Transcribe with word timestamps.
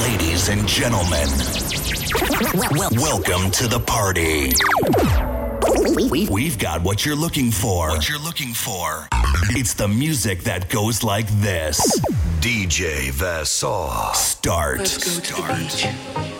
Ladies 0.00 0.48
and 0.48 0.66
gentlemen, 0.66 1.28
welcome 2.98 3.50
to 3.50 3.68
the 3.68 3.82
party. 3.86 4.52
We've 6.30 6.58
got 6.58 6.80
what 6.82 7.04
you're 7.04 7.14
looking 7.14 7.50
for. 7.50 7.90
What 7.90 8.08
you're 8.08 8.18
looking 8.18 8.54
for. 8.54 9.08
It's 9.50 9.74
the 9.74 9.88
music 9.88 10.44
that 10.44 10.70
goes 10.70 11.02
like 11.02 11.28
this. 11.42 12.00
DJ 12.40 13.10
Vassal. 13.10 13.90
Start. 14.14 14.78
Let's 14.78 14.96
go 14.96 15.20
to 15.20 15.34
Start. 15.34 15.58
The 15.58 15.64
beach. 15.64 16.39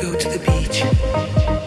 go 0.00 0.14
to 0.14 0.28
the 0.28 0.38
beach. 0.38 1.57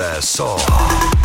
DJ 0.00 1.19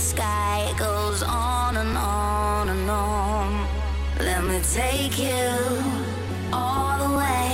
sky. 0.00 0.66
It 0.70 0.78
goes 0.78 1.22
on 1.22 1.76
and 1.76 1.96
on 1.96 2.68
and 2.70 2.90
on. 2.90 3.68
Let 4.18 4.42
me 4.44 4.58
take 4.72 5.18
you 5.18 5.52
all 6.52 6.96
the 7.04 7.12
way. 7.20 7.52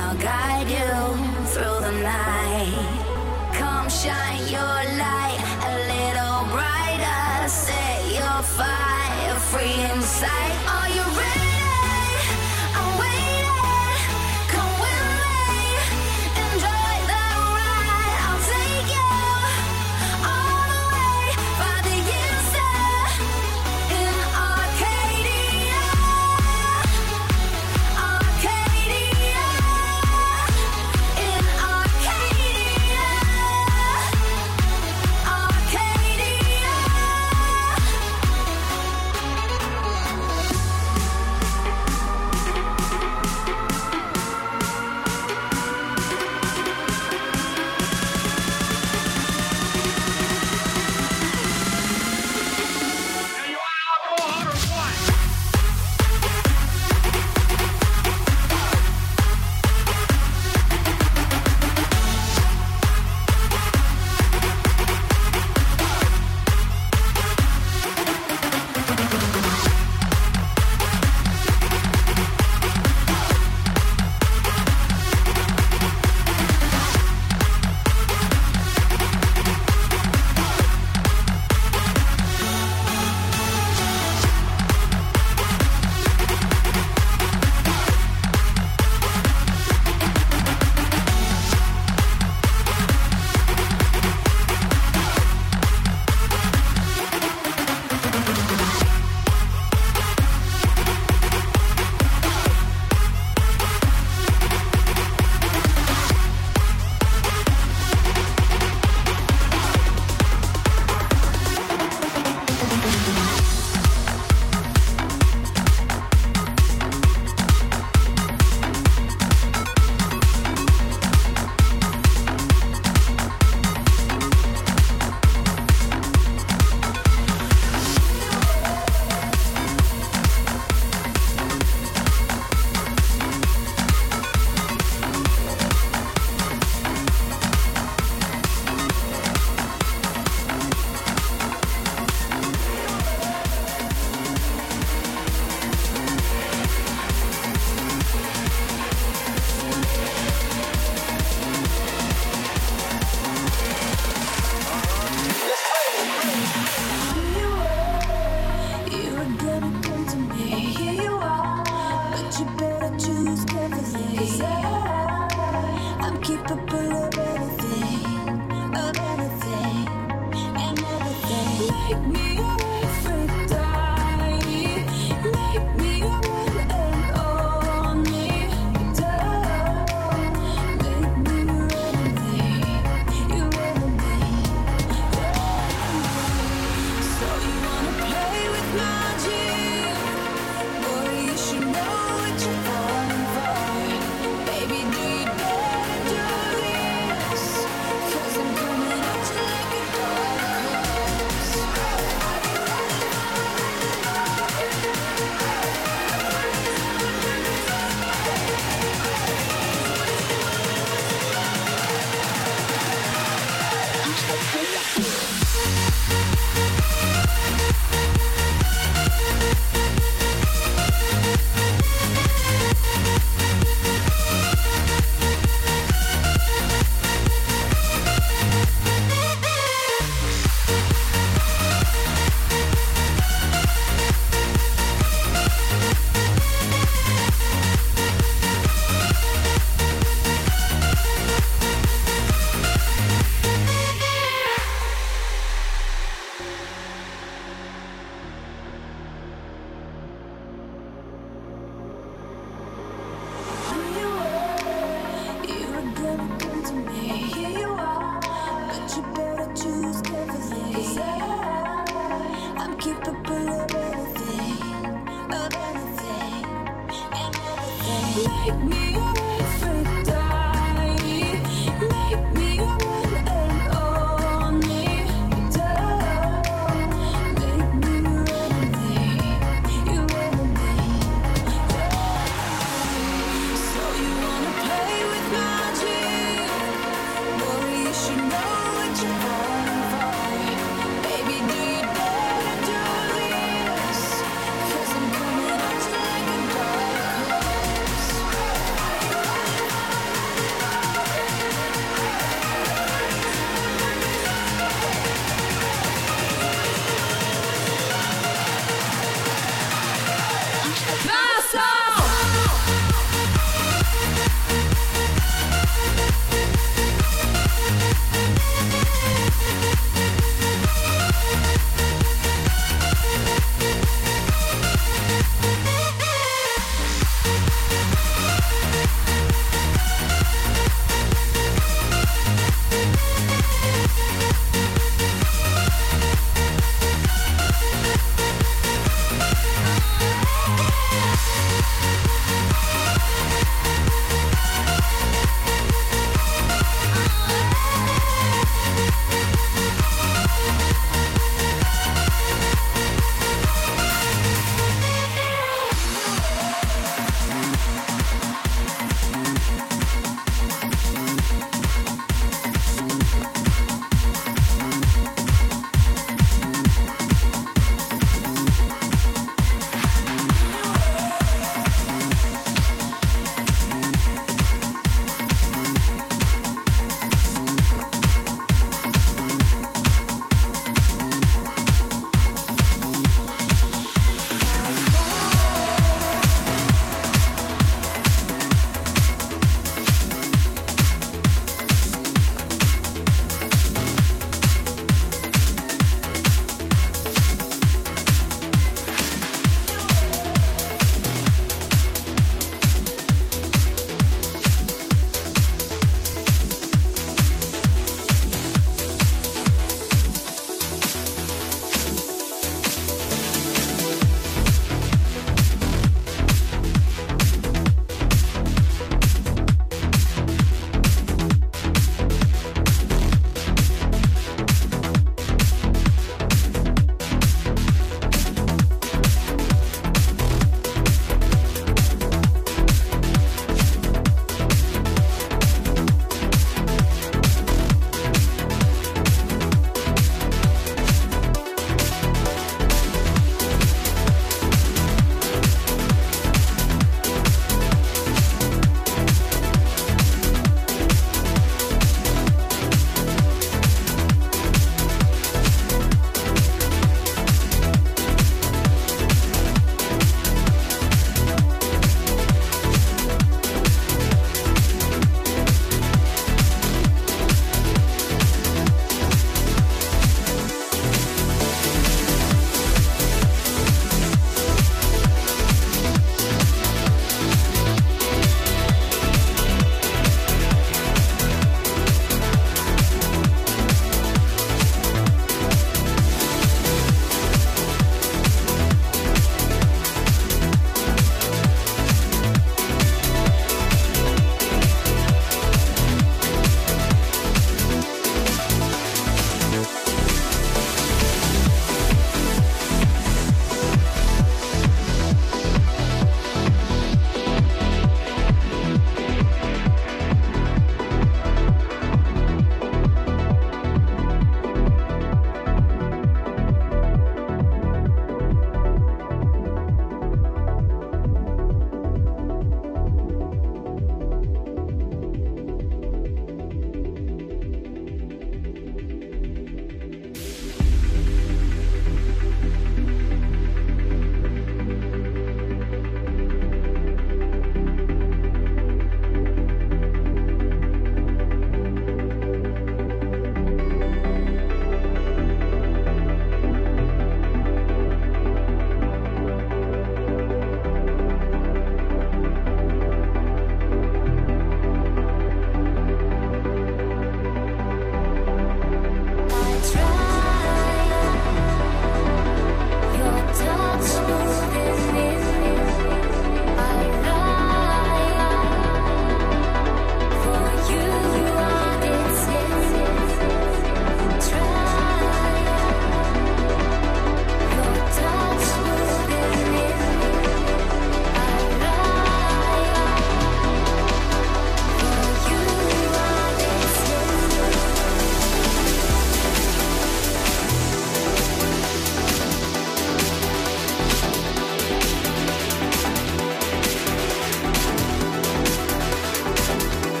I'll 0.00 0.16
guide 0.16 0.68
you 0.78 0.92
through 1.52 1.80
the 1.86 1.94
night. 2.02 2.74
Come 3.52 3.88
shine 3.90 4.44
your 4.48 4.76
light 5.04 5.38
a 5.70 5.74
little 5.92 6.40
brighter. 6.54 7.48
Set 7.48 8.00
your 8.18 8.38
fire 8.56 9.38
free 9.50 9.76
inside. 9.92 10.54
Are 10.76 10.88
you 10.88 11.04
ready? 11.18 11.43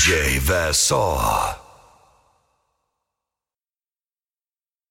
DJ 0.00 0.40
Vassar. 0.40 1.39